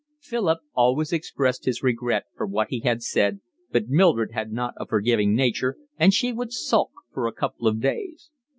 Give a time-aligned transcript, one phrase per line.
[0.19, 3.39] Philip always expressed his regret for what he had said,
[3.71, 7.79] but Mildred had not a forgiving nature, and she would sulk for a couple of
[7.79, 8.31] days.